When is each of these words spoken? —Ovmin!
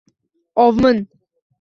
—Ovmin! 0.63 0.99